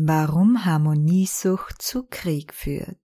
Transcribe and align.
Warum 0.00 0.64
Harmoniesucht 0.64 1.82
zu 1.82 2.04
Krieg 2.08 2.54
führt. 2.54 3.00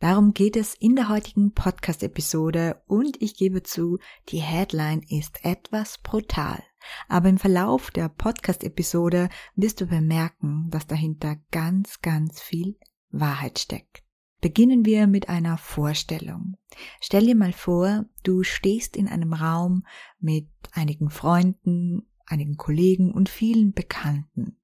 Darum 0.00 0.34
geht 0.34 0.54
es 0.56 0.74
in 0.74 0.94
der 0.94 1.08
heutigen 1.08 1.54
Podcast-Episode 1.54 2.82
und 2.86 3.22
ich 3.22 3.38
gebe 3.38 3.62
zu, 3.62 3.98
die 4.28 4.42
Headline 4.42 5.00
ist 5.08 5.46
etwas 5.46 5.96
brutal. 5.96 6.62
Aber 7.08 7.30
im 7.30 7.38
Verlauf 7.38 7.90
der 7.90 8.10
Podcast-Episode 8.10 9.30
wirst 9.54 9.80
du 9.80 9.86
bemerken, 9.86 10.68
dass 10.68 10.86
dahinter 10.86 11.36
ganz, 11.52 12.02
ganz 12.02 12.42
viel 12.42 12.76
Wahrheit 13.08 13.58
steckt. 13.58 14.02
Beginnen 14.42 14.84
wir 14.84 15.06
mit 15.06 15.30
einer 15.30 15.56
Vorstellung. 15.56 16.58
Stell 17.00 17.24
dir 17.24 17.34
mal 17.34 17.54
vor, 17.54 18.04
du 18.24 18.42
stehst 18.42 18.94
in 18.98 19.08
einem 19.08 19.32
Raum 19.32 19.86
mit 20.20 20.50
einigen 20.72 21.08
Freunden, 21.08 22.10
einigen 22.26 22.58
Kollegen 22.58 23.10
und 23.10 23.30
vielen 23.30 23.72
Bekannten 23.72 24.58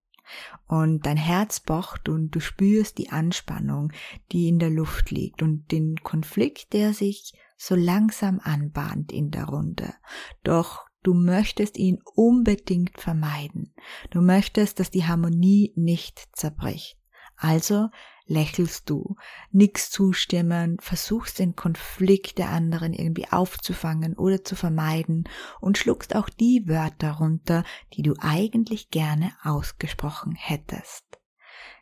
und 0.67 1.07
dein 1.07 1.17
Herz 1.17 1.61
pocht 1.61 2.09
und 2.09 2.31
du 2.31 2.41
spürst 2.41 2.99
die 2.99 3.11
Anspannung, 3.11 3.93
die 4.31 4.48
in 4.48 4.59
der 4.59 4.71
Luft 4.71 5.11
liegt 5.11 5.43
und 5.43 5.71
den 5.71 5.97
Konflikt, 6.03 6.73
der 6.73 6.95
sich 6.95 7.34
so 7.56 7.75
langsam 7.75 8.41
anbahnt 8.42 9.12
in 9.12 9.31
der 9.31 9.45
Runde. 9.45 9.95
Doch 10.42 10.87
du 11.03 11.14
möchtest 11.14 11.77
ihn 11.79 11.98
unbedingt 12.14 13.01
vermeiden. 13.01 13.75
Du 14.11 14.20
möchtest, 14.20 14.81
dass 14.81 14.91
die 14.91 15.06
Harmonie 15.06 15.73
nicht 15.77 16.29
zerbricht. 16.33 16.98
Also 17.36 17.89
lächelst 18.27 18.89
du, 18.89 19.17
nix 19.51 19.91
zustimmen, 19.91 20.77
versuchst 20.81 21.39
den 21.39 21.56
Konflikt 21.56 22.39
der 22.39 22.51
anderen 22.51 22.92
irgendwie 22.92 23.29
aufzufangen 23.31 24.14
oder 24.17 24.45
zu 24.45 24.56
vermeiden 24.56 25.29
und 25.61 25.79
schluckst 25.79 26.14
auch 26.14 26.29
die 26.29 26.64
Wörter 26.67 27.12
runter, 27.12 27.64
die 27.95 28.03
du 28.03 28.14
eigentlich 28.20 28.91
gerne 28.91 29.33
ausgesprochen 29.42 30.34
hättest. 30.34 31.05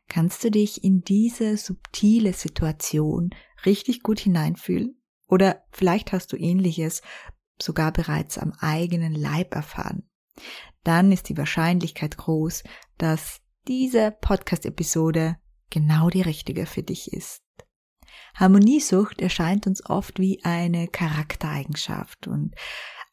Kannst 0.09 0.43
du 0.43 0.51
dich 0.51 0.83
in 0.83 1.03
diese 1.03 1.57
subtile 1.57 2.33
Situation 2.33 3.31
richtig 3.65 4.03
gut 4.03 4.19
hineinfühlen? 4.19 5.01
Oder 5.29 5.63
vielleicht 5.71 6.13
hast 6.13 6.33
du 6.33 6.37
ähnliches 6.37 7.03
sogar 7.63 7.93
bereits 7.93 8.37
am 8.39 8.53
eigenen 8.59 9.15
Leib 9.15 9.55
erfahren. 9.55 10.09
Dann 10.83 11.13
ist 11.13 11.29
die 11.29 11.37
Wahrscheinlichkeit 11.37 12.17
groß, 12.17 12.65
dass 12.99 13.41
diese 13.69 14.11
Podcast-Episode 14.11 15.37
genau 15.71 16.11
die 16.11 16.23
richtige 16.23 16.67
für 16.67 16.83
dich 16.83 17.13
ist. 17.13 17.43
Harmoniesucht 18.35 19.21
erscheint 19.21 19.67
uns 19.67 19.85
oft 19.89 20.19
wie 20.19 20.45
eine 20.45 20.89
Charaktereigenschaft 20.89 22.27
und 22.27 22.55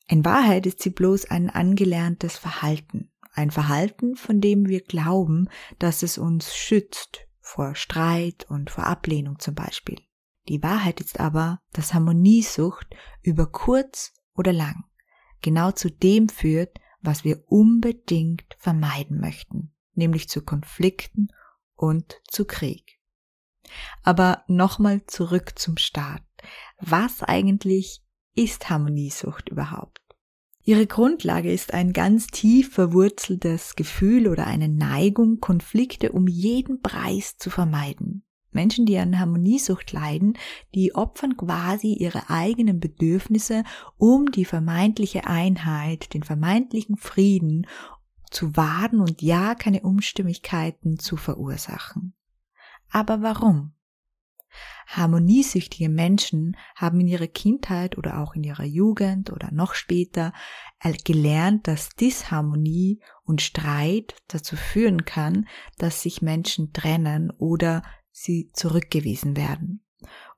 in 0.08 0.24
Wahrheit 0.24 0.66
ist 0.66 0.82
sie 0.82 0.90
bloß 0.90 1.26
ein 1.26 1.50
angelerntes 1.50 2.38
Verhalten. 2.38 3.12
Ein 3.34 3.52
Verhalten, 3.52 4.16
von 4.16 4.42
dem 4.42 4.68
wir 4.68 4.82
glauben, 4.82 5.50
dass 5.80 6.02
es 6.02 6.18
uns 6.18 6.56
schützt 6.56 7.28
vor 7.40 7.76
Streit 7.76 8.46
und 8.50 8.70
vor 8.70 8.86
Ablehnung 8.86 9.40
zum 9.40 9.54
Beispiel. 9.54 10.00
Die 10.48 10.64
Wahrheit 10.64 11.02
ist 11.02 11.20
aber, 11.20 11.60
dass 11.74 11.94
Harmoniesucht 11.94 12.88
über 13.22 13.52
kurz 13.52 14.14
oder 14.34 14.54
lang 14.54 14.86
genau 15.42 15.72
zu 15.72 15.92
dem 15.92 16.30
führt, 16.30 16.80
was 17.02 17.24
wir 17.24 17.44
unbedingt 17.48 18.56
vermeiden 18.58 19.20
möchten, 19.20 19.74
nämlich 19.94 20.30
zu 20.30 20.42
Konflikten 20.42 21.28
und 21.78 22.22
zu 22.28 22.46
Krieg. 22.46 23.00
Aber 24.04 24.44
nochmal 24.48 25.06
zurück 25.08 25.58
zum 25.58 25.78
Start. 25.78 26.24
Was 26.80 27.24
eigentlich 27.24 28.02
ist 28.36 28.70
Harmoniesucht 28.70 29.50
überhaupt? 29.50 30.02
Ihre 30.64 30.86
Grundlage 30.86 31.52
ist 31.52 31.74
ein 31.74 31.94
ganz 31.94 32.28
tief 32.28 32.74
verwurzeltes 32.74 33.78
Gefühl 33.78 34.28
oder 34.28 34.48
eine 34.48 34.68
Neigung, 34.68 35.40
Konflikte 35.40 36.12
um 36.12 36.28
jeden 36.28 36.82
Preis 36.82 37.38
zu 37.38 37.50
vermeiden. 37.50 38.28
Menschen, 38.52 38.86
die 38.86 38.98
an 38.98 39.20
Harmoniesucht 39.20 39.94
leiden, 39.94 40.38
die 40.74 40.96
opfern 40.96 41.38
quasi 41.38 41.94
ihre 41.94 42.30
eigenen 42.30 42.80
Bedürfnisse, 42.80 43.64
um 43.98 44.32
die 44.32 44.46
vermeintliche 44.46 45.26
Einheit, 45.28 46.14
den 46.14 46.24
vermeintlichen 46.24 46.98
Frieden 46.98 47.68
zu 48.32 48.56
wahren 48.56 49.02
und 49.02 49.22
ja 49.22 49.56
keine 49.56 49.82
Unstimmigkeiten 49.82 51.00
zu 51.00 51.18
verursachen. 51.18 52.14
Aber 52.90 53.22
warum? 53.22 53.74
Harmoniesüchtige 54.88 55.90
Menschen 55.90 56.56
haben 56.76 57.02
in 57.02 57.08
ihrer 57.08 57.28
Kindheit 57.28 57.98
oder 57.98 58.20
auch 58.20 58.36
in 58.36 58.44
ihrer 58.44 58.64
Jugend 58.64 59.32
oder 59.32 59.52
noch 59.52 59.74
später 59.74 60.34
gelernt, 61.04 61.68
dass 61.68 61.90
Disharmonie 61.90 63.02
und 63.24 63.42
Streit 63.42 64.16
dazu 64.28 64.56
führen 64.56 65.06
kann, 65.06 65.48
dass 65.78 66.02
sich 66.02 66.22
Menschen 66.22 66.72
trennen 66.72 67.32
oder 67.32 67.84
sie 68.12 68.52
zurückgewiesen 68.54 69.36
werden. 69.36 69.84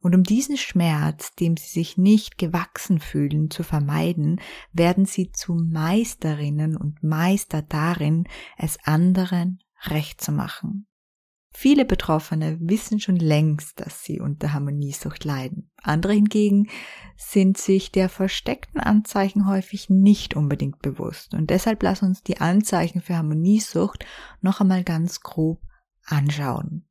Und 0.02 0.16
um 0.16 0.24
diesen 0.24 0.56
Schmerz, 0.56 1.36
dem 1.36 1.58
sie 1.58 1.70
sich 1.70 1.98
nicht 1.98 2.38
gewachsen 2.38 3.00
fühlen, 3.00 3.52
zu 3.52 3.64
vermeiden, 3.64 4.40
werden 4.72 5.06
sie 5.06 5.32
zu 5.32 5.54
Meisterinnen 5.54 6.78
und 6.78 7.04
Meister 7.04 7.62
darin, 7.62 8.26
es 8.58 8.78
anderen 8.86 9.60
recht 9.88 10.22
zu 10.22 10.32
machen. 10.32 10.88
Viele 11.52 11.84
Betroffene 11.84 12.58
wissen 12.62 13.00
schon 13.00 13.16
längst, 13.16 13.80
dass 13.80 14.04
sie 14.04 14.20
unter 14.22 14.54
Harmoniesucht 14.54 15.26
leiden. 15.26 15.72
Andere 15.82 16.14
hingegen 16.14 16.70
sind 17.18 17.58
sich 17.58 17.92
der 17.92 18.08
versteckten 18.08 18.80
Anzeichen 18.80 19.48
häufig 19.48 19.90
nicht 19.90 20.36
unbedingt 20.36 20.82
bewusst. 20.82 21.34
Und 21.34 21.50
deshalb 21.50 21.82
lass 21.84 22.04
uns 22.04 22.24
die 22.24 22.40
Anzeichen 22.40 23.02
für 23.02 23.18
Harmoniesucht 23.18 24.06
noch 24.42 24.62
einmal 24.62 24.84
ganz 24.84 25.22
grob 25.22 25.60
anschauen. 26.06 26.89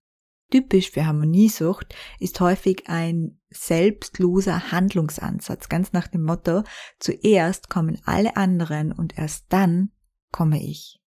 Typisch 0.50 0.90
für 0.90 1.04
Harmoniesucht 1.04 1.94
ist 2.18 2.40
häufig 2.40 2.88
ein 2.88 3.38
selbstloser 3.50 4.72
Handlungsansatz, 4.72 5.68
ganz 5.68 5.92
nach 5.92 6.08
dem 6.08 6.22
Motto, 6.22 6.62
zuerst 6.98 7.68
kommen 7.68 8.00
alle 8.04 8.36
anderen 8.36 8.92
und 8.92 9.18
erst 9.18 9.46
dann 9.50 9.90
komme 10.32 10.62
ich. 10.62 11.00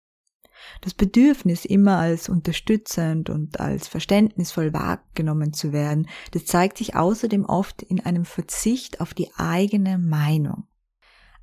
Das 0.82 0.94
Bedürfnis, 0.94 1.66
immer 1.66 1.98
als 1.98 2.30
unterstützend 2.30 3.32
und 3.32 3.60
als 3.60 3.88
verständnisvoll 3.88 4.74
wahrgenommen 4.74 5.54
zu 5.54 5.74
werden, 5.74 6.08
das 6.32 6.46
zeigt 6.46 6.78
sich 6.78 6.96
außerdem 6.96 7.46
oft 7.46 7.82
in 7.82 8.00
einem 8.00 8.26
Verzicht 8.26 9.02
auf 9.02 9.16
die 9.16 9.32
eigene 9.36 9.98
Meinung. 9.98 10.68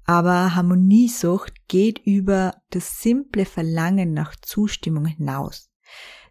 Aber 0.04 0.54
Harmoniesucht 0.54 1.68
geht 1.68 1.98
über 1.98 2.54
das 2.70 3.00
simple 3.00 3.44
Verlangen 3.44 4.14
nach 4.14 4.36
Zustimmung 4.36 5.04
hinaus. 5.04 5.70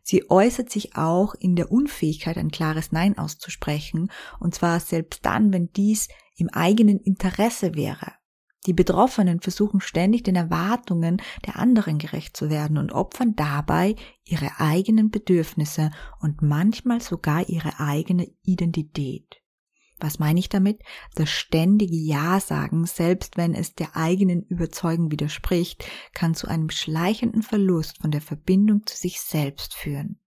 Sie 0.09 0.29
äußert 0.29 0.69
sich 0.69 0.95
auch 0.95 1.35
in 1.35 1.57
der 1.57 1.69
Unfähigkeit, 1.69 2.37
ein 2.37 2.49
klares 2.49 2.93
Nein 2.93 3.17
auszusprechen, 3.17 4.09
und 4.39 4.55
zwar 4.55 4.79
selbst 4.79 5.25
dann, 5.25 5.51
wenn 5.51 5.73
dies 5.73 6.07
im 6.37 6.47
eigenen 6.47 6.97
Interesse 7.01 7.75
wäre. 7.75 8.13
Die 8.67 8.71
Betroffenen 8.71 9.41
versuchen 9.41 9.81
ständig 9.81 10.23
den 10.23 10.37
Erwartungen 10.37 11.21
der 11.45 11.57
anderen 11.57 11.97
gerecht 11.97 12.37
zu 12.37 12.49
werden 12.49 12.77
und 12.77 12.93
opfern 12.93 13.35
dabei 13.35 13.95
ihre 14.23 14.61
eigenen 14.61 15.11
Bedürfnisse 15.11 15.91
und 16.21 16.41
manchmal 16.41 17.01
sogar 17.01 17.49
ihre 17.49 17.77
eigene 17.81 18.29
Identität. 18.43 19.41
Was 19.99 20.19
meine 20.19 20.39
ich 20.39 20.49
damit? 20.49 20.81
Das 21.15 21.29
ständige 21.29 21.95
Ja 21.95 22.39
sagen, 22.39 22.85
selbst 22.85 23.35
wenn 23.37 23.55
es 23.55 23.73
der 23.73 23.95
eigenen 23.95 24.43
Überzeugung 24.43 25.11
widerspricht, 25.11 25.85
kann 26.13 26.35
zu 26.35 26.47
einem 26.47 26.69
schleichenden 26.69 27.41
Verlust 27.41 27.99
von 28.01 28.11
der 28.11 28.21
Verbindung 28.21 28.85
zu 28.85 28.95
sich 28.95 29.21
selbst 29.21 29.73
führen. 29.73 30.19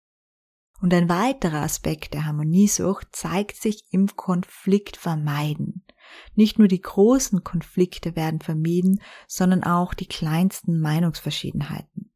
Und 0.80 0.94
ein 0.94 1.08
weiterer 1.08 1.60
Aspekt 1.60 2.14
der 2.14 2.24
Harmoniesucht 2.24 3.08
zeigt 3.12 3.60
sich 3.60 3.84
im 3.90 4.08
Konflikt 4.16 4.96
vermeiden. 4.96 5.84
Nicht 6.34 6.58
nur 6.58 6.68
die 6.68 6.80
großen 6.80 7.44
Konflikte 7.44 8.16
werden 8.16 8.40
vermieden, 8.40 9.00
sondern 9.28 9.62
auch 9.62 9.94
die 9.94 10.06
kleinsten 10.06 10.80
Meinungsverschiedenheiten. 10.80 12.12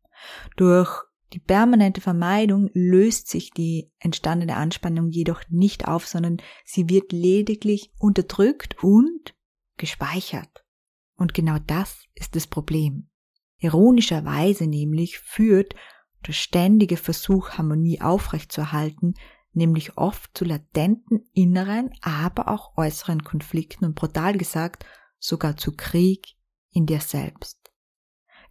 Durch 0.56 1.04
die 1.34 1.40
permanente 1.40 2.00
Vermeidung 2.00 2.70
löst 2.74 3.28
sich 3.28 3.50
die 3.50 3.90
entstandene 3.98 4.54
Anspannung 4.54 5.10
jedoch 5.10 5.42
nicht 5.48 5.88
auf, 5.88 6.06
sondern 6.06 6.36
sie 6.64 6.88
wird 6.88 7.10
lediglich 7.10 7.90
unterdrückt 7.98 8.76
und 8.84 9.34
gespeichert. 9.76 10.64
Und 11.16 11.34
genau 11.34 11.56
das 11.66 12.04
ist 12.14 12.36
das 12.36 12.46
Problem. 12.46 13.10
Ironischerweise 13.58 14.68
nämlich 14.68 15.18
führt 15.18 15.74
der 16.24 16.34
ständige 16.34 16.96
Versuch, 16.96 17.50
Harmonie 17.50 18.00
aufrechtzuerhalten, 18.00 19.14
nämlich 19.52 19.98
oft 19.98 20.38
zu 20.38 20.44
latenten 20.44 21.28
inneren, 21.32 21.90
aber 22.00 22.46
auch 22.46 22.76
äußeren 22.76 23.24
Konflikten 23.24 23.84
und 23.84 23.96
brutal 23.96 24.38
gesagt 24.38 24.86
sogar 25.18 25.56
zu 25.56 25.72
Krieg 25.72 26.36
in 26.70 26.86
dir 26.86 27.00
selbst. 27.00 27.63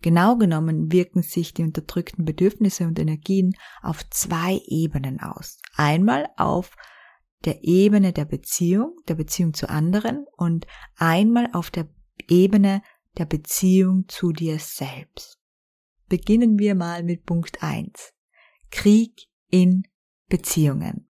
Genau 0.03 0.35
genommen 0.35 0.91
wirken 0.91 1.23
sich 1.23 1.53
die 1.53 1.63
unterdrückten 1.63 2.25
Bedürfnisse 2.25 2.85
und 2.85 2.99
Energien 2.99 3.55
auf 3.81 4.07
zwei 4.09 4.59
Ebenen 4.67 5.21
aus. 5.21 5.59
Einmal 5.77 6.29
auf 6.35 6.75
der 7.45 7.63
Ebene 7.63 8.11
der 8.11 8.25
Beziehung, 8.25 8.97
der 9.07 9.15
Beziehung 9.15 9.53
zu 9.53 9.69
anderen 9.69 10.25
und 10.35 10.67
einmal 10.97 11.47
auf 11.53 11.71
der 11.71 11.87
Ebene 12.27 12.81
der 13.17 13.25
Beziehung 13.25 14.03
zu 14.09 14.33
dir 14.33 14.59
selbst. 14.59 15.39
Beginnen 16.09 16.59
wir 16.59 16.75
mal 16.75 17.01
mit 17.03 17.25
Punkt 17.25 17.63
1. 17.63 18.13
Krieg 18.71 19.29
in 19.49 19.83
Beziehungen. 20.27 21.09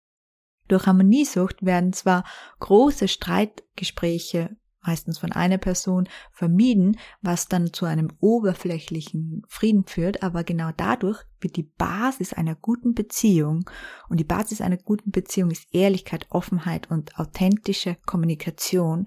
Durch 0.67 0.85
Harmoniesucht 0.85 1.65
werden 1.65 1.93
zwar 1.93 2.23
große 2.59 3.07
Streitgespräche 3.07 4.55
meistens 4.85 5.17
von 5.17 5.31
einer 5.31 5.57
Person, 5.57 6.07
vermieden, 6.31 6.97
was 7.21 7.47
dann 7.47 7.73
zu 7.73 7.85
einem 7.85 8.11
oberflächlichen 8.19 9.43
Frieden 9.47 9.85
führt, 9.85 10.23
aber 10.23 10.43
genau 10.43 10.71
dadurch 10.75 11.23
wird 11.39 11.55
die 11.55 11.71
Basis 11.77 12.33
einer 12.33 12.55
guten 12.55 12.93
Beziehung 12.93 13.69
und 14.09 14.19
die 14.19 14.25
Basis 14.25 14.61
einer 14.61 14.77
guten 14.77 15.11
Beziehung 15.11 15.51
ist 15.51 15.67
Ehrlichkeit, 15.71 16.27
Offenheit 16.29 16.89
und 16.89 17.19
authentische 17.19 17.97
Kommunikation 18.05 19.05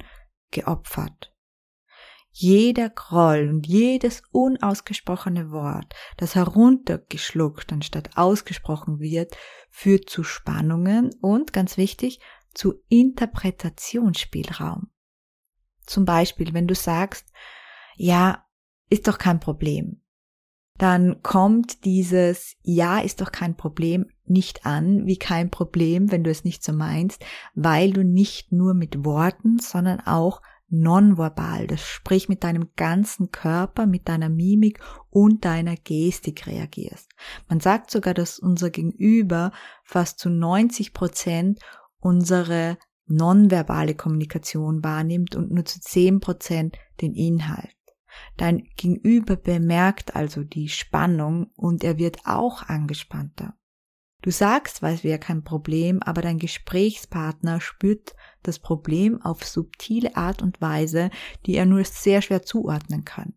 geopfert. 0.50 1.32
Jeder 2.38 2.90
Groll 2.90 3.49
und 3.49 3.67
jedes 3.67 4.23
unausgesprochene 4.31 5.52
Wort, 5.52 5.94
das 6.19 6.34
heruntergeschluckt 6.34 7.73
anstatt 7.73 8.19
ausgesprochen 8.19 9.00
wird, 9.00 9.34
führt 9.70 10.11
zu 10.11 10.23
Spannungen 10.23 11.14
und, 11.23 11.55
ganz 11.55 11.78
wichtig, 11.78 12.20
zu 12.52 12.75
Interpretationsspielraum. 12.88 14.90
Zum 15.87 16.05
Beispiel, 16.05 16.53
wenn 16.55 16.67
du 16.67 16.75
sagst, 16.75 17.27
ja, 17.97 18.44
ist 18.88 19.09
doch 19.09 19.19
kein 19.19 19.41
Problem, 19.41 20.03
dann 20.79 21.23
kommt 21.23 21.85
dieses 21.85 22.56
Ja 22.62 22.99
ist 22.99 23.21
doch 23.21 23.33
kein 23.33 23.56
Problem 23.56 24.06
nicht 24.25 24.67
an 24.67 25.06
wie 25.06 25.17
kein 25.17 25.50
Problem, 25.50 26.11
wenn 26.11 26.25
du 26.25 26.31
es 26.31 26.44
nicht 26.44 26.62
so 26.62 26.73
meinst, 26.73 27.25
weil 27.55 27.93
du 27.93 28.05
nicht 28.05 28.53
nur 28.53 28.75
mit 28.75 29.05
Worten, 29.05 29.59
sondern 29.59 30.00
auch 30.00 30.43
nonverbal, 30.69 31.69
das 31.69 31.81
sprich 31.81 32.29
mit 32.29 32.43
deinem 32.43 32.71
ganzen 32.75 33.31
Körper, 33.31 33.87
mit 33.87 34.09
deiner 34.09 34.29
Mimik 34.29 34.81
und 35.11 35.44
deiner 35.44 35.77
Gestik 35.77 36.47
reagierst. 36.47 37.09
Man 37.49 37.61
sagt 37.61 37.91
sogar, 37.91 38.15
dass 38.15 38.41
unser 38.41 38.71
Gegenüber 38.71 39.53
fast 39.85 40.19
zu 40.19 40.29
90 40.29 40.93
Prozent 40.93 41.61
unsere 42.00 42.79
nonverbale 43.06 43.94
Kommunikation 43.94 44.82
wahrnimmt 44.82 45.37
und 45.37 45.50
nur 45.50 45.64
zu 45.64 45.81
zehn 45.81 46.20
Prozent 46.20 46.76
den 47.00 47.14
Inhalt. 47.14 47.70
Dein 48.37 48.69
Gegenüber 48.76 49.37
bemerkt 49.37 50.17
also 50.17 50.43
die 50.43 50.69
Spannung 50.69 51.50
und 51.55 51.85
er 51.85 51.99
wird 51.99 52.19
auch 52.25 52.62
angespannter. 52.62 53.55
Du 54.23 54.31
sagst, 54.31 54.82
weil 54.82 54.94
es 54.94 55.05
wäre 55.05 55.19
kein 55.19 55.44
Problem, 55.44 56.03
aber 56.03 56.23
dein 56.23 56.38
Gesprächspartner 56.38 57.61
spürt 57.61 58.17
das 58.43 58.58
Problem 58.58 59.23
auf 59.23 59.44
subtile 59.44 60.17
Art 60.17 60.43
und 60.43 60.61
Weise, 60.61 61.11
die 61.44 61.55
er 61.55 61.67
nur 61.67 61.85
sehr 61.85 62.23
schwer 62.23 62.43
zuordnen 62.43 63.05
kann. 63.05 63.35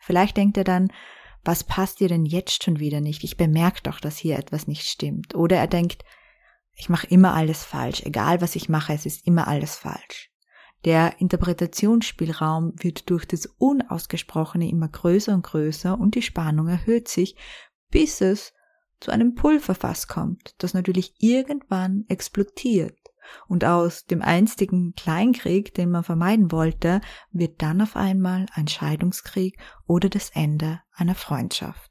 Vielleicht 0.00 0.36
denkt 0.36 0.56
er 0.56 0.64
dann, 0.64 0.92
was 1.44 1.64
passt 1.64 2.00
dir 2.00 2.08
denn 2.08 2.24
jetzt 2.24 2.62
schon 2.62 2.80
wieder 2.80 3.00
nicht? 3.00 3.24
Ich 3.24 3.36
bemerke 3.36 3.82
doch, 3.82 4.00
dass 4.00 4.16
hier 4.16 4.38
etwas 4.38 4.66
nicht 4.66 4.86
stimmt. 4.86 5.34
Oder 5.34 5.56
er 5.56 5.66
denkt, 5.66 6.04
ich 6.74 6.88
mache 6.88 7.06
immer 7.08 7.34
alles 7.34 7.64
falsch, 7.64 8.02
egal 8.04 8.40
was 8.40 8.56
ich 8.56 8.68
mache, 8.68 8.92
es 8.92 9.06
ist 9.06 9.26
immer 9.26 9.48
alles 9.48 9.76
falsch. 9.76 10.30
Der 10.84 11.20
Interpretationsspielraum 11.20 12.72
wird 12.76 13.10
durch 13.10 13.26
das 13.26 13.46
Unausgesprochene 13.58 14.68
immer 14.68 14.88
größer 14.88 15.34
und 15.34 15.42
größer 15.42 15.98
und 15.98 16.14
die 16.14 16.22
Spannung 16.22 16.68
erhöht 16.68 17.08
sich, 17.08 17.36
bis 17.90 18.20
es 18.22 18.54
zu 18.98 19.10
einem 19.10 19.34
Pulverfass 19.34 20.08
kommt, 20.08 20.54
das 20.58 20.74
natürlich 20.74 21.14
irgendwann 21.18 22.04
explodiert. 22.08 22.96
Und 23.46 23.64
aus 23.64 24.06
dem 24.06 24.22
einstigen 24.22 24.94
Kleinkrieg, 24.94 25.74
den 25.74 25.90
man 25.90 26.04
vermeiden 26.04 26.50
wollte, 26.50 27.00
wird 27.30 27.62
dann 27.62 27.80
auf 27.80 27.96
einmal 27.96 28.46
ein 28.54 28.66
Scheidungskrieg 28.66 29.58
oder 29.86 30.08
das 30.08 30.30
Ende 30.30 30.80
einer 30.92 31.14
Freundschaft. 31.14 31.89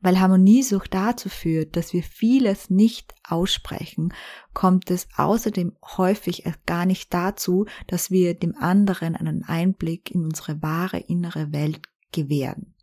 Weil 0.00 0.20
Harmoniesucht 0.20 0.92
dazu 0.92 1.28
führt, 1.28 1.76
dass 1.76 1.92
wir 1.92 2.02
vieles 2.02 2.70
nicht 2.70 3.14
aussprechen, 3.22 4.12
kommt 4.52 4.90
es 4.90 5.08
außerdem 5.16 5.76
häufig 5.96 6.44
gar 6.66 6.86
nicht 6.86 7.14
dazu, 7.14 7.66
dass 7.86 8.10
wir 8.10 8.34
dem 8.34 8.56
anderen 8.56 9.16
einen 9.16 9.44
Einblick 9.44 10.10
in 10.10 10.24
unsere 10.24 10.62
wahre 10.62 10.98
innere 10.98 11.52
Welt 11.52 11.82
gewähren. 12.12 12.74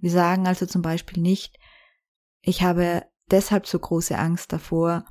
Wir 0.00 0.10
sagen 0.10 0.46
also 0.46 0.66
zum 0.66 0.82
Beispiel 0.82 1.22
nicht, 1.22 1.58
ich 2.40 2.62
habe 2.62 3.04
deshalb 3.30 3.66
so 3.66 3.78
große 3.78 4.18
Angst 4.18 4.52
davor, 4.52 5.04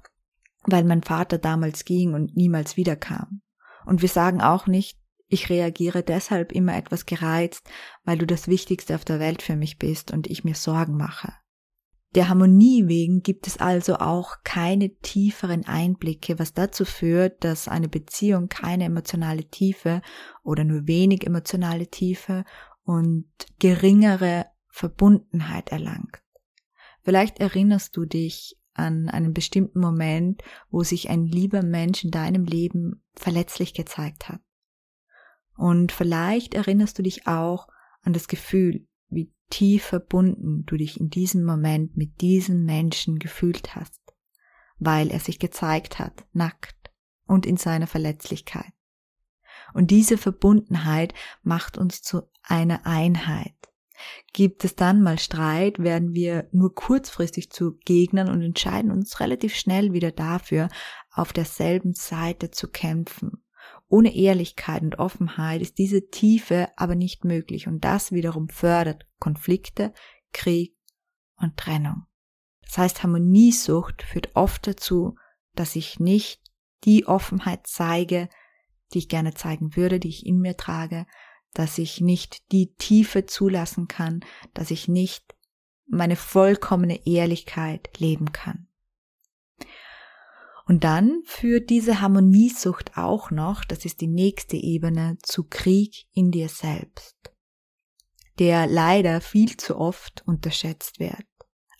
weil 0.66 0.84
mein 0.84 1.04
Vater 1.04 1.38
damals 1.38 1.86
ging 1.86 2.14
und 2.14 2.36
niemals 2.36 2.78
wiederkam. 2.78 3.42
Und 3.86 4.02
wir 4.02 4.10
sagen 4.10 4.42
auch 4.42 4.68
nicht, 4.68 5.01
ich 5.32 5.50
reagiere 5.50 6.04
deshalb 6.04 6.52
immer 6.52 6.76
etwas 6.76 7.06
gereizt, 7.06 7.70
weil 8.04 8.18
du 8.18 8.28
das 8.28 8.48
Wichtigste 8.48 8.96
auf 8.96 9.06
der 9.06 9.20
Welt 9.20 9.42
für 9.42 9.56
mich 9.56 9.78
bist 9.78 10.12
und 10.12 10.28
ich 10.28 10.44
mir 10.44 10.56
Sorgen 10.56 10.98
mache. 10.98 11.34
Der 12.14 12.28
Harmonie 12.28 12.90
wegen 12.90 13.22
gibt 13.22 13.48
es 13.48 13.58
also 13.58 13.96
auch 13.96 14.44
keine 14.44 14.94
tieferen 14.98 15.66
Einblicke, 15.66 16.38
was 16.38 16.54
dazu 16.54 16.84
führt, 16.84 17.46
dass 17.46 17.70
eine 17.70 17.88
Beziehung 17.88 18.50
keine 18.50 18.84
emotionale 18.84 19.46
Tiefe 19.46 20.02
oder 20.44 20.66
nur 20.66 20.88
wenig 20.88 21.26
emotionale 21.26 21.88
Tiefe 21.88 22.44
und 22.84 23.30
geringere 23.60 24.48
Verbundenheit 24.68 25.70
erlangt. 25.70 26.22
Vielleicht 27.04 27.40
erinnerst 27.40 27.96
du 27.96 28.04
dich 28.04 28.58
an 28.74 29.08
einen 29.08 29.34
bestimmten 29.34 29.80
Moment, 29.80 30.44
wo 30.70 30.84
sich 30.84 31.10
ein 31.10 31.26
lieber 31.26 31.64
Mensch 31.64 32.04
in 32.04 32.12
deinem 32.12 32.44
Leben 32.44 33.02
verletzlich 33.14 33.74
gezeigt 33.74 34.28
hat. 34.28 34.42
Und 35.56 35.92
vielleicht 35.92 36.54
erinnerst 36.54 36.98
du 36.98 37.04
dich 37.04 37.28
auch 37.28 37.68
an 38.02 38.14
das 38.14 38.28
Gefühl, 38.28 38.88
wie 39.10 39.32
tief 39.50 39.84
verbunden 39.84 40.64
du 40.66 40.78
dich 40.78 41.00
in 41.00 41.10
diesem 41.10 41.44
Moment 41.44 41.98
mit 41.98 42.22
diesem 42.22 42.66
Menschen 42.66 43.20
gefühlt 43.20 43.76
hast, 43.76 44.02
weil 44.80 45.12
er 45.12 45.20
sich 45.20 45.40
gezeigt 45.40 46.00
hat, 46.00 46.26
nackt 46.34 46.92
und 47.28 47.46
in 47.46 47.58
seiner 47.58 47.88
Verletzlichkeit. 47.88 48.72
Und 49.74 49.92
diese 49.92 50.18
Verbundenheit 50.18 51.14
macht 51.44 51.78
uns 51.78 52.02
zu 52.02 52.24
einer 52.44 52.86
Einheit. 52.86 53.56
Gibt 54.34 54.66
es 54.66 54.76
dann 54.76 55.02
mal 55.02 55.20
Streit, 55.20 55.78
werden 55.80 56.14
wir 56.14 56.50
nur 56.52 56.74
kurzfristig 56.74 57.52
zu 57.52 57.78
Gegnern 57.86 58.30
und 58.30 58.42
entscheiden 58.42 58.92
uns 58.92 59.20
relativ 59.20 59.56
schnell 59.56 59.94
wieder 59.94 60.12
dafür, 60.12 60.70
auf 61.12 61.34
derselben 61.34 61.94
Seite 61.94 62.52
zu 62.52 62.70
kämpfen. 62.70 63.44
Ohne 63.92 64.16
Ehrlichkeit 64.16 64.84
und 64.84 65.00
Offenheit 65.00 65.62
ist 65.62 65.78
diese 65.78 66.08
Tiefe 66.08 66.70
aber 66.78 66.96
nicht 66.96 67.26
möglich 67.26 67.68
und 67.68 67.84
das 67.84 68.14
wiederum 68.14 68.48
fördert 68.48 69.06
Konflikte, 69.20 69.94
Krieg 70.32 70.78
und 71.36 71.58
Trennung. 71.58 72.06
Das 72.62 72.78
heißt, 72.78 73.04
Harmoniesucht 73.04 74.02
führt 74.02 74.34
oft 74.34 74.66
dazu, 74.66 75.18
dass 75.56 75.76
ich 75.76 76.00
nicht 76.00 76.42
die 76.86 77.06
Offenheit 77.06 77.68
zeige, 77.68 78.30
die 78.94 79.00
ich 79.00 79.10
gerne 79.10 79.34
zeigen 79.34 79.76
würde, 79.76 80.00
die 80.00 80.08
ich 80.08 80.26
in 80.26 80.40
mir 80.40 80.56
trage, 80.56 81.06
dass 81.54 81.78
ich 81.78 82.00
nicht 82.00 82.50
die 82.54 82.74
Tiefe 82.76 83.26
zulassen 83.26 83.90
kann, 83.90 84.22
dass 84.54 84.72
ich 84.72 84.88
nicht 84.88 85.36
meine 85.86 86.16
vollkommene 86.16 87.06
Ehrlichkeit 87.06 87.90
leben 88.00 88.32
kann. 88.32 88.70
Und 90.66 90.84
dann 90.84 91.22
führt 91.26 91.70
diese 91.70 92.02
Harmoniesucht 92.02 92.98
auch 92.98 93.32
noch, 93.32 93.64
das 93.66 93.86
ist 93.86 94.02
die 94.02 94.08
nächste 94.08 94.58
Ebene, 94.58 95.18
zu 95.24 95.44
Krieg 95.44 96.06
in 96.14 96.32
dir 96.32 96.50
selbst, 96.50 97.16
der 98.40 98.68
leider 98.68 99.22
viel 99.22 99.58
zu 99.58 99.78
oft 99.78 100.24
unterschätzt 100.26 101.00
wird. 101.00 101.26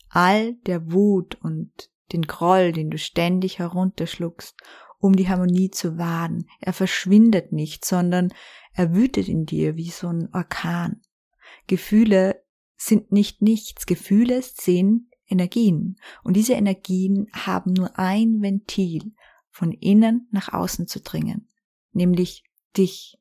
All 0.10 0.56
der 0.66 0.92
Wut 0.92 1.36
und 1.42 1.90
den 2.12 2.24
Groll, 2.24 2.72
den 2.72 2.90
du 2.90 2.98
ständig 2.98 3.60
herunterschluckst, 3.60 4.56
um 5.00 5.16
die 5.16 5.30
Harmonie 5.30 5.72
zu 5.72 5.98
wahren, 5.98 6.48
er 6.60 6.74
verschwindet 6.74 7.52
nicht, 7.52 7.86
sondern 7.86 8.34
er 8.74 8.94
wütet 8.94 9.28
in 9.28 9.46
dir 9.46 9.76
wie 9.76 9.90
so 9.90 10.08
ein 10.08 10.30
Orkan. 10.34 11.02
Gefühle 11.68 12.44
sind 12.78 13.12
nicht 13.12 13.42
nichts, 13.42 13.86
Gefühle 13.86 14.42
sind 14.42 15.11
Energien. 15.32 15.98
Und 16.24 16.36
diese 16.36 16.54
Energien 16.54 17.28
haben 17.34 17.74
nur 17.74 17.98
ein 17.98 18.42
Ventil, 18.42 19.14
von 19.52 19.72
innen 19.72 20.28
nach 20.32 20.54
außen 20.54 20.88
zu 20.88 21.02
dringen, 21.02 21.50
nämlich 21.92 22.44
dich. 22.78 23.18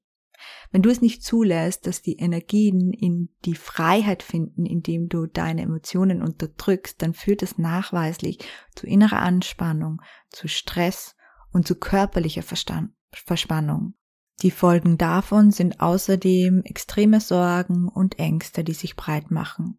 Wenn 0.71 0.81
du 0.81 0.89
es 0.89 1.03
nicht 1.03 1.23
zulässt, 1.23 1.87
dass 1.87 2.03
die 2.03 2.17
Energien 2.17 2.93
in 2.93 3.29
die 3.45 3.57
Freiheit 3.57 4.23
finden, 4.23 4.65
indem 4.65 5.09
du 5.09 5.27
deine 5.27 5.63
Emotionen 5.63 6.23
unterdrückst, 6.23 7.03
dann 7.03 7.13
führt 7.13 7.43
es 7.43 7.59
nachweislich 7.59 8.39
zu 8.75 8.87
innerer 8.87 9.19
Anspannung, 9.19 10.01
zu 10.31 10.49
Stress 10.49 11.17
und 11.53 11.67
zu 11.67 11.75
körperlicher 11.75 12.43
Verspannung. 12.43 13.95
Die 14.43 14.51
Folgen 14.51 14.97
davon 14.97 15.51
sind 15.51 15.81
außerdem 15.81 16.63
extreme 16.65 17.21
Sorgen 17.21 17.89
und 17.89 18.19
Ängste, 18.19 18.65
die 18.65 18.73
sich 18.73 18.97
breit 18.97 19.31
machen. 19.31 19.79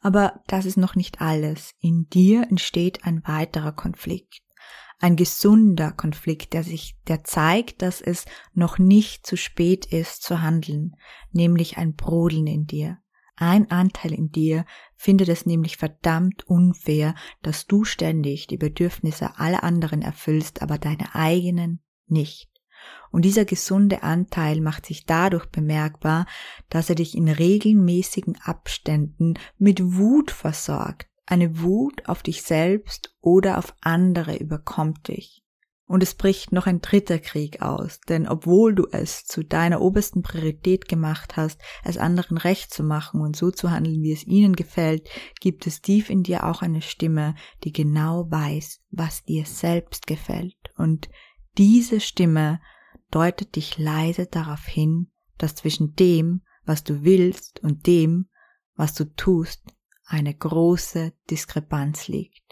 Aber 0.00 0.42
das 0.46 0.66
ist 0.66 0.76
noch 0.76 0.94
nicht 0.94 1.20
alles. 1.20 1.74
In 1.80 2.08
dir 2.10 2.42
entsteht 2.50 3.04
ein 3.04 3.22
weiterer 3.26 3.72
Konflikt 3.72 4.44
ein 5.04 5.16
gesunder 5.16 5.92
Konflikt, 5.92 6.52
der 6.52 6.64
sich, 6.64 6.96
der 7.08 7.24
zeigt, 7.24 7.82
dass 7.82 8.00
es 8.00 8.24
noch 8.54 8.78
nicht 8.78 9.26
zu 9.26 9.36
spät 9.36 9.84
ist 9.86 10.22
zu 10.22 10.40
handeln, 10.40 10.96
nämlich 11.30 11.76
ein 11.76 11.94
Brodeln 11.94 12.46
in 12.46 12.66
dir. 12.66 12.98
Ein 13.36 13.70
Anteil 13.70 14.14
in 14.14 14.30
dir 14.30 14.64
findet 14.96 15.28
es 15.28 15.44
nämlich 15.44 15.76
verdammt 15.76 16.46
unfair, 16.46 17.14
dass 17.42 17.66
du 17.66 17.84
ständig 17.84 18.46
die 18.46 18.56
Bedürfnisse 18.56 19.38
aller 19.38 19.64
anderen 19.64 20.02
erfüllst, 20.02 20.62
aber 20.62 20.78
deine 20.78 21.14
eigenen 21.14 21.82
nicht. 22.06 22.53
Und 23.10 23.24
dieser 23.24 23.44
gesunde 23.44 24.02
Anteil 24.02 24.60
macht 24.60 24.86
sich 24.86 25.06
dadurch 25.06 25.46
bemerkbar, 25.46 26.26
dass 26.68 26.88
er 26.88 26.96
dich 26.96 27.16
in 27.16 27.28
regelmäßigen 27.28 28.38
Abständen 28.42 29.34
mit 29.58 29.96
Wut 29.96 30.30
versorgt, 30.30 31.08
eine 31.26 31.60
Wut 31.60 32.08
auf 32.08 32.22
dich 32.22 32.42
selbst 32.42 33.14
oder 33.20 33.58
auf 33.58 33.74
andere 33.80 34.36
überkommt 34.36 35.08
dich. 35.08 35.44
Und 35.86 36.02
es 36.02 36.14
bricht 36.14 36.50
noch 36.50 36.66
ein 36.66 36.80
dritter 36.80 37.18
Krieg 37.18 37.60
aus, 37.60 38.00
denn 38.08 38.26
obwohl 38.26 38.74
du 38.74 38.86
es 38.90 39.26
zu 39.26 39.44
deiner 39.44 39.82
obersten 39.82 40.22
Priorität 40.22 40.88
gemacht 40.88 41.36
hast, 41.36 41.60
es 41.84 41.98
anderen 41.98 42.38
recht 42.38 42.72
zu 42.72 42.82
machen 42.82 43.20
und 43.20 43.36
so 43.36 43.50
zu 43.50 43.70
handeln, 43.70 44.02
wie 44.02 44.12
es 44.12 44.26
ihnen 44.26 44.56
gefällt, 44.56 45.08
gibt 45.40 45.66
es 45.66 45.82
tief 45.82 46.08
in 46.08 46.22
dir 46.22 46.46
auch 46.46 46.62
eine 46.62 46.80
Stimme, 46.80 47.34
die 47.64 47.72
genau 47.72 48.30
weiß, 48.30 48.80
was 48.92 49.24
dir 49.24 49.44
selbst 49.44 50.06
gefällt. 50.06 50.56
Und 50.78 51.10
diese 51.58 52.00
Stimme 52.00 52.60
deutet 53.10 53.56
dich 53.56 53.78
leise 53.78 54.26
darauf 54.26 54.64
hin, 54.66 55.10
dass 55.38 55.54
zwischen 55.54 55.94
dem, 55.94 56.42
was 56.64 56.84
du 56.84 57.04
willst 57.04 57.60
und 57.60 57.86
dem, 57.86 58.28
was 58.74 58.94
du 58.94 59.04
tust, 59.14 59.62
eine 60.06 60.34
große 60.34 61.12
Diskrepanz 61.30 62.08
liegt. 62.08 62.44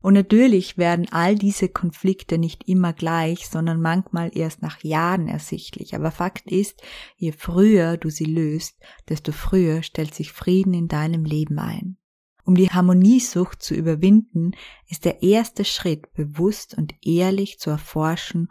Und 0.00 0.14
natürlich 0.14 0.78
werden 0.78 1.08
all 1.10 1.34
diese 1.34 1.68
Konflikte 1.68 2.38
nicht 2.38 2.68
immer 2.68 2.92
gleich, 2.92 3.48
sondern 3.48 3.80
manchmal 3.80 4.30
erst 4.32 4.62
nach 4.62 4.82
Jahren 4.84 5.26
ersichtlich. 5.26 5.94
Aber 5.94 6.12
Fakt 6.12 6.50
ist, 6.50 6.80
je 7.16 7.32
früher 7.32 7.96
du 7.96 8.08
sie 8.08 8.24
löst, 8.24 8.78
desto 9.08 9.32
früher 9.32 9.82
stellt 9.82 10.14
sich 10.14 10.32
Frieden 10.32 10.72
in 10.72 10.86
deinem 10.86 11.24
Leben 11.24 11.58
ein. 11.58 11.98
Um 12.48 12.54
die 12.54 12.70
Harmoniesucht 12.70 13.62
zu 13.62 13.74
überwinden, 13.74 14.52
ist 14.88 15.04
der 15.04 15.22
erste 15.22 15.66
Schritt 15.66 16.14
bewusst 16.14 16.72
und 16.78 16.94
ehrlich 17.04 17.58
zu 17.58 17.68
erforschen, 17.68 18.50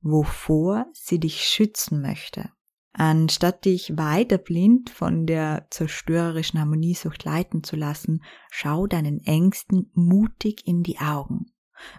wovor 0.00 0.86
sie 0.92 1.20
dich 1.20 1.42
schützen 1.42 2.02
möchte. 2.02 2.50
Anstatt 2.92 3.64
dich 3.64 3.96
weiter 3.96 4.38
blind 4.38 4.90
von 4.90 5.26
der 5.26 5.68
zerstörerischen 5.70 6.58
Harmoniesucht 6.58 7.22
leiten 7.22 7.62
zu 7.62 7.76
lassen, 7.76 8.24
schau 8.50 8.88
deinen 8.88 9.20
Ängsten 9.20 9.92
mutig 9.94 10.66
in 10.66 10.82
die 10.82 10.98
Augen. 10.98 11.52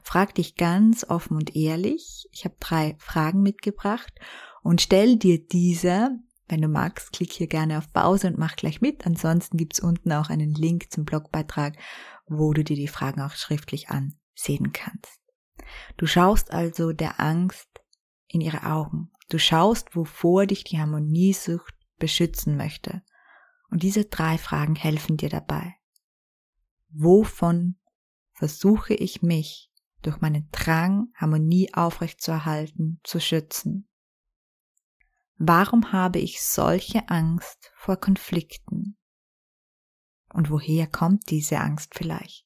Frag 0.04 0.36
dich 0.36 0.56
ganz 0.56 1.06
offen 1.10 1.38
und 1.38 1.56
ehrlich. 1.56 2.28
Ich 2.34 2.44
habe 2.44 2.56
drei 2.60 2.98
Fragen 3.00 3.42
mitgebracht 3.42 4.14
und 4.64 4.82
stell 4.82 5.16
dir 5.16 5.48
diese. 5.48 6.10
Wenn 6.48 6.62
du 6.62 6.68
magst, 6.68 7.12
klick 7.12 7.34
hier 7.34 7.48
gerne 7.48 7.78
auf 7.78 7.92
Pause 7.92 8.28
und 8.28 8.38
mach 8.38 8.56
gleich 8.56 8.80
mit. 8.82 9.06
Ansonsten 9.06 9.58
gibt's 9.58 9.80
unten 9.80 10.12
auch 10.12 10.30
einen 10.30 10.54
Link 10.54 10.92
zum 10.92 11.04
Blogbeitrag, 11.06 11.78
wo 12.28 12.54
du 12.54 12.64
dir 12.64 12.76
die 12.76 12.88
Fragen 12.88 13.22
auch 13.22 13.34
schriftlich 13.34 13.90
ansehen 13.90 14.72
kannst. 14.72 15.20
Du 15.98 16.06
schaust 16.06 16.52
also 16.52 16.94
der 16.94 17.20
Angst 17.20 17.68
in 18.28 18.42
ihre 18.42 18.64
Augen 18.64 19.12
Du 19.30 19.40
schaust, 19.40 19.96
wovor 19.96 20.46
dich 20.46 20.64
die 20.64 20.80
Harmoniesucht 20.80 21.76
beschützen 21.98 22.56
möchte. 22.56 23.04
Und 23.70 23.84
diese 23.84 24.06
drei 24.06 24.38
Fragen 24.38 24.76
helfen 24.76 25.18
dir 25.18 25.30
dabei. 25.30 25.76
Wovon 26.90 27.76
versuche 28.32 28.94
ich 28.94 29.22
mich 29.22 29.70
durch 30.02 30.22
meinen 30.22 30.48
Drang, 30.52 31.12
Harmonie 31.16 31.74
aufrechtzuerhalten, 31.74 33.02
zu 33.04 33.20
schützen? 33.20 33.87
Warum 35.40 35.92
habe 35.92 36.18
ich 36.20 36.42
solche 36.42 37.10
Angst 37.10 37.72
vor 37.76 37.98
Konflikten? 37.98 38.98
Und 40.34 40.50
woher 40.50 40.88
kommt 40.88 41.30
diese 41.30 41.60
Angst 41.60 41.94
vielleicht? 41.94 42.46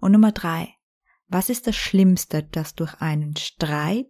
Und 0.00 0.12
Nummer 0.12 0.32
drei. 0.32 0.74
Was 1.26 1.50
ist 1.50 1.66
das 1.66 1.76
Schlimmste, 1.76 2.44
das 2.44 2.74
durch 2.74 2.94
einen 3.00 3.36
Streit 3.36 4.06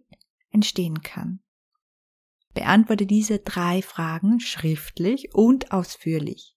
entstehen 0.51 1.01
kann? 1.01 1.41
Beantworte 2.53 3.05
diese 3.05 3.39
drei 3.39 3.81
Fragen 3.81 4.39
schriftlich 4.39 5.33
und 5.33 5.71
ausführlich. 5.71 6.55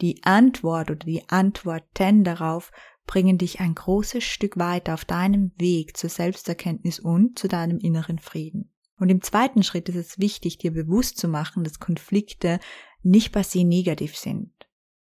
Die 0.00 0.24
Antwort 0.24 0.90
oder 0.90 1.06
die 1.06 1.28
Antworten 1.28 2.24
darauf 2.24 2.72
bringen 3.06 3.38
dich 3.38 3.60
ein 3.60 3.74
großes 3.74 4.24
Stück 4.24 4.56
weiter 4.56 4.94
auf 4.94 5.04
deinem 5.04 5.52
Weg 5.58 5.96
zur 5.96 6.10
Selbsterkenntnis 6.10 6.98
und 6.98 7.38
zu 7.38 7.46
deinem 7.46 7.78
inneren 7.78 8.18
Frieden. 8.18 8.72
Und 9.02 9.08
im 9.08 9.20
zweiten 9.20 9.64
Schritt 9.64 9.88
ist 9.88 9.96
es 9.96 10.20
wichtig, 10.20 10.58
dir 10.58 10.70
bewusst 10.70 11.18
zu 11.18 11.26
machen, 11.26 11.64
dass 11.64 11.80
Konflikte 11.80 12.60
nicht 13.02 13.32
per 13.32 13.42
se 13.42 13.64
negativ 13.64 14.16
sind. 14.16 14.52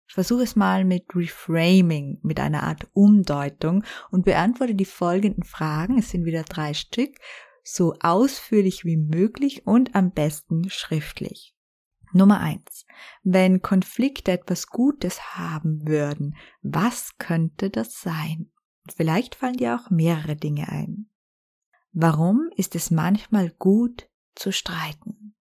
Versuch 0.07 0.39
es 0.39 0.55
mal 0.55 0.83
mit 0.83 1.05
Reframing, 1.13 2.17
mit 2.23 2.39
einer 2.39 2.63
Art 2.63 2.88
Umdeutung 2.93 3.83
und 4.09 4.25
beantworte 4.25 4.73
die 4.73 4.85
folgenden 4.85 5.43
Fragen, 5.43 6.00
es 6.00 6.09
sind 6.09 6.25
wieder 6.25 6.41
drei 6.41 6.73
Stück, 6.73 7.19
so 7.63 7.93
ausführlich 8.00 8.83
wie 8.83 8.97
möglich 8.97 9.67
und 9.67 9.93
am 9.93 10.09
besten 10.09 10.71
schriftlich. 10.71 11.53
Nummer 12.13 12.39
eins: 12.39 12.88
Wenn 13.21 13.62
Konflikte 13.62 14.31
etwas 14.31 14.69
Gutes 14.69 15.35
haben 15.38 15.88
würden, 15.88 16.35
was 16.63 17.19
könnte 17.19 17.69
das 17.69 18.01
sein? 18.01 18.51
Vielleicht 18.95 19.35
fallen 19.35 19.57
dir 19.57 19.75
auch 19.75 19.91
mehrere 19.91 20.35
Dinge 20.35 20.67
ein. 20.69 21.12
Warum 21.93 22.50
ist 22.55 22.75
es 22.75 22.89
manchmal 22.89 23.51
gut 23.51 24.09
zu 24.33 24.51
streiten? 24.51 25.35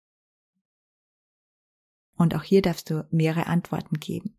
Und 2.16 2.36
auch 2.36 2.44
hier 2.44 2.64
darfst 2.64 2.90
du 2.90 3.08
mehrere 3.12 3.46
Antworten 3.46 4.00
geben. 4.00 4.36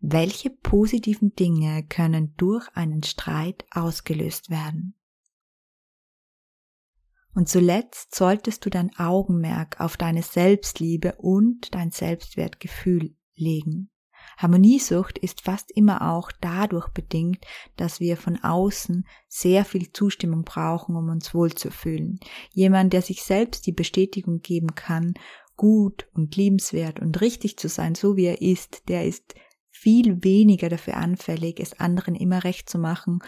Welche 0.00 0.48
positiven 0.48 1.34
Dinge 1.34 1.86
können 1.86 2.34
durch 2.36 2.68
einen 2.74 3.02
Streit 3.02 3.66
ausgelöst 3.70 4.48
werden? 4.48 4.94
Und 7.34 7.48
zuletzt 7.48 8.14
solltest 8.14 8.64
du 8.64 8.70
dein 8.70 8.96
Augenmerk 8.96 9.80
auf 9.80 9.98
deine 9.98 10.22
Selbstliebe 10.22 11.16
und 11.16 11.74
dein 11.74 11.90
Selbstwertgefühl 11.90 13.16
legen. 13.34 13.90
Harmoniesucht 14.36 15.18
ist 15.18 15.40
fast 15.40 15.70
immer 15.70 16.12
auch 16.12 16.30
dadurch 16.40 16.88
bedingt, 16.88 17.44
dass 17.76 18.00
wir 18.00 18.16
von 18.16 18.42
außen 18.42 19.06
sehr 19.28 19.64
viel 19.64 19.92
Zustimmung 19.92 20.44
brauchen, 20.44 20.96
um 20.96 21.08
uns 21.08 21.34
wohlzufühlen. 21.34 22.18
Jemand, 22.50 22.92
der 22.92 23.02
sich 23.02 23.22
selbst 23.22 23.66
die 23.66 23.72
Bestätigung 23.72 24.40
geben 24.40 24.74
kann, 24.74 25.14
gut 25.56 26.08
und 26.14 26.36
liebenswert 26.36 27.00
und 27.00 27.20
richtig 27.20 27.58
zu 27.58 27.68
sein, 27.68 27.94
so 27.94 28.16
wie 28.16 28.26
er 28.26 28.42
ist, 28.42 28.88
der 28.88 29.04
ist 29.04 29.34
viel 29.70 30.22
weniger 30.24 30.68
dafür 30.68 30.96
anfällig, 30.96 31.60
es 31.60 31.78
anderen 31.78 32.14
immer 32.14 32.44
recht 32.44 32.68
zu 32.68 32.78
machen 32.78 33.20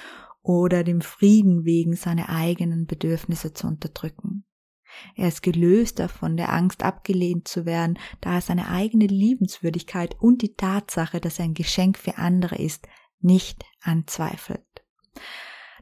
oder 0.43 0.85
dem 0.85 1.01
Frieden 1.01 1.65
wegen 1.65 1.97
seine 1.97 2.29
eigenen 2.29 2.87
Bedürfnisse 2.87 3.53
zu 3.53 3.67
unterdrücken. 3.67 4.26
Er 5.15 5.29
ist 5.29 5.43
gelöst 5.43 5.99
davon, 5.99 6.37
der 6.37 6.53
Angst 6.53 6.83
abgelehnt 6.83 7.49
zu 7.49 7.67
werden, 7.67 7.99
da 8.21 8.35
er 8.35 8.41
seine 8.41 8.69
eigene 8.69 9.07
Liebenswürdigkeit 9.07 10.17
und 10.21 10.43
die 10.43 10.55
Tatsache, 10.55 11.21
dass 11.21 11.39
er 11.39 11.47
ein 11.47 11.55
Geschenk 11.55 11.99
für 11.99 12.19
andere 12.19 12.57
ist, 12.57 12.87
nicht 13.21 13.65
anzweifelt. 13.83 14.65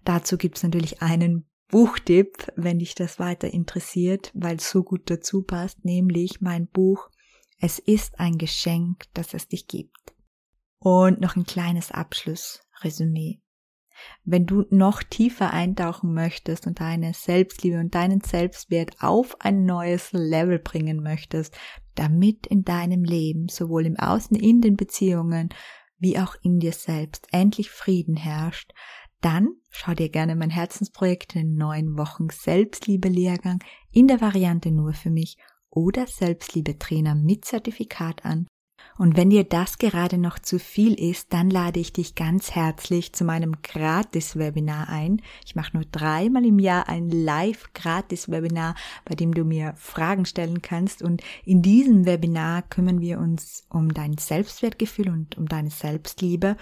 Dazu 0.05 0.37
gibt's 0.37 0.63
natürlich 0.63 1.03
einen 1.03 1.47
Buchtipp, 1.69 2.53
wenn 2.57 2.79
dich 2.79 2.95
das 2.95 3.19
weiter 3.19 3.53
interessiert, 3.53 4.31
weil 4.35 4.57
es 4.57 4.71
so 4.71 4.83
gut 4.83 5.11
dazu 5.11 5.43
passt, 5.43 5.85
nämlich 5.85 6.41
mein 6.41 6.69
Buch 6.69 7.09
Es 7.59 7.79
ist 7.79 8.21
ein 8.21 8.39
Geschenk, 8.39 9.05
dass 9.15 9.35
es 9.35 9.49
dich 9.49 9.67
gibt. 9.67 10.15
Und 10.79 11.21
noch 11.21 11.37
ein 11.37 11.47
kleines 11.47 11.91
Abschlussresümee. 11.91 13.41
Wenn 14.25 14.47
du 14.47 14.65
noch 14.71 15.03
tiefer 15.03 15.53
eintauchen 15.53 16.15
möchtest 16.15 16.67
und 16.67 16.81
deine 16.81 17.15
Selbstliebe 17.15 17.79
und 17.79 17.95
deinen 17.95 18.21
Selbstwert 18.21 18.97
auf 19.01 19.41
ein 19.41 19.65
neues 19.65 20.13
Level 20.13 20.59
bringen 20.59 21.03
möchtest, 21.03 21.57
damit 21.95 22.47
in 22.47 22.65
deinem 22.65 23.05
Leben, 23.05 23.49
sowohl 23.49 23.87
im 23.87 23.97
Außen 23.97 24.37
in 24.37 24.61
den 24.61 24.77
Beziehungen 24.77 25.51
wie 25.99 26.19
auch 26.19 26.35
in 26.43 26.59
dir 26.59 26.73
selbst 26.73 27.29
endlich 27.33 27.71
Frieden 27.71 28.17
herrscht, 28.17 28.73
dann 29.21 29.49
schau 29.71 29.95
dir 29.95 30.11
gerne 30.11 30.37
mein 30.37 30.51
Herzensprojekt 30.51 31.35
in 31.35 31.55
neun 31.55 31.97
Wochen 31.97 32.29
Selbstliebe-Lehrgang 32.29 33.59
in 33.91 34.07
der 34.07 34.21
Variante 34.21 34.71
nur 34.71 34.93
für 34.93 35.11
mich 35.11 35.39
oder 35.71 36.07
Selbstliebe-Trainer 36.07 37.15
mit 37.15 37.45
Zertifikat 37.45 38.25
an 38.25 38.47
und 38.97 39.17
wenn 39.17 39.31
dir 39.31 39.45
das 39.45 39.79
gerade 39.79 40.19
noch 40.19 40.39
zu 40.39 40.59
viel 40.59 40.95
ist, 40.95 41.33
dann 41.33 41.51
lade 41.51 41.81
ich 41.81 41.93
dich 41.93 42.15
ganz 42.15 42.53
herzlich 42.53 43.13
zu 43.13 43.25
meinem 43.25 43.57
Gratis-Webinar 43.63 44.89
ein. 44.89 45.21
Ich 45.45 45.57
mache 45.57 45.77
nur 45.77 45.85
dreimal 45.91 46.45
im 46.45 46.61
Jahr 46.61 46.89
ein 46.89 47.11
Live-Gratis-Webinar, 47.11 48.77
bei 49.05 49.17
dem 49.17 49.35
du 49.35 49.45
mir 49.45 49.75
Fragen 49.77 50.27
stellen 50.27 50.63
kannst. 50.63 51.03
Und 51.03 51.23
in 51.45 51.61
diesem 51.61 52.07
Webinar 52.07 52.63
kümmern 52.63 53.01
wir 53.01 53.19
uns 53.19 53.67
um 53.69 53.93
dein 53.93 54.17
Selbstwertgefühl 54.17 55.09
und 55.09 55.37
um 55.37 55.49
deine 55.49 55.71
Selbstliebe 55.71 56.57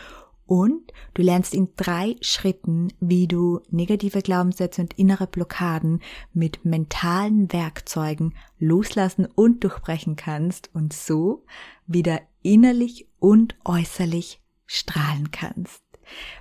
und 0.52 0.92
du 1.14 1.23
lernst 1.23 1.54
in 1.54 1.71
drei 1.76 2.16
Schritten, 2.21 2.92
wie 3.00 3.26
du 3.26 3.61
negative 3.71 4.21
Glaubenssätze 4.21 4.82
und 4.82 4.92
innere 4.99 5.26
Blockaden 5.26 6.02
mit 6.35 6.66
mentalen 6.66 7.50
Werkzeugen 7.50 8.35
loslassen 8.59 9.26
und 9.35 9.64
durchbrechen 9.64 10.14
kannst 10.14 10.68
und 10.75 10.92
so 10.92 11.47
wieder 11.87 12.21
innerlich 12.42 13.09
und 13.18 13.56
äußerlich 13.64 14.42
strahlen 14.66 15.30
kannst. 15.30 15.80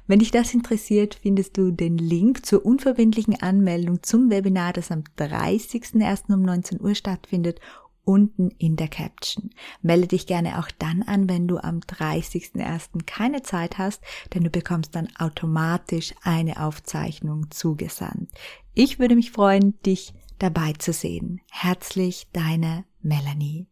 Wenn 0.08 0.20
dich 0.20 0.32
das 0.32 0.54
interessiert, 0.54 1.16
findest 1.16 1.58
du 1.58 1.72
den 1.72 1.98
Link 1.98 2.46
zur 2.46 2.66
unverbindlichen 2.66 3.42
Anmeldung 3.42 4.04
zum 4.04 4.30
Webinar, 4.30 4.74
das 4.74 4.92
am 4.92 5.06
30.01. 5.20 6.34
um 6.34 6.42
19 6.42 6.82
Uhr 6.82 6.96
stattfindet 6.96 7.62
unten 8.04 8.50
in 8.58 8.76
der 8.76 8.88
Caption. 8.88 9.52
Melde 9.82 10.08
dich 10.08 10.28
gerne 10.28 10.60
auch 10.60 10.70
dann 10.80 11.04
an, 11.04 11.30
wenn 11.30 11.48
du 11.48 11.58
am 11.58 11.80
30.01. 11.80 13.06
keine 13.06 13.42
Zeit 13.44 13.78
hast, 13.78 14.02
denn 14.34 14.44
du 14.44 14.50
bekommst 14.50 14.96
dann 14.96 15.08
automatisch 15.18 16.14
eine 16.24 16.64
Aufzeichnung 16.64 17.50
zugesandt. 17.52 18.30
Ich 18.74 19.00
würde 19.00 19.16
mich 19.16 19.32
freuen, 19.32 19.80
dich 19.86 20.14
dabei 20.40 20.74
zu 20.74 20.94
sehen. 20.94 21.42
Herzlich 21.52 22.28
deine 22.34 22.86
Melanie. 23.02 23.68